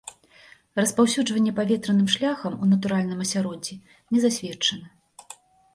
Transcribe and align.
Распаўсюджванне 0.79 1.53
паветраным 1.59 2.07
шляхам 2.15 2.57
у 2.65 2.71
натуральным 2.73 3.19
асяроддзі 3.27 3.79
не 4.17 4.25
засведчана. 4.27 4.87